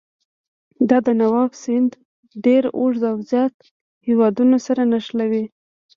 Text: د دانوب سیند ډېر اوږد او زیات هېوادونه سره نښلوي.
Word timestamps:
د 0.89 0.91
دانوب 1.05 1.51
سیند 1.63 1.91
ډېر 2.45 2.63
اوږد 2.77 3.03
او 3.11 3.17
زیات 3.29 3.55
هېوادونه 4.07 4.57
سره 4.65 4.81
نښلوي. 4.91 5.45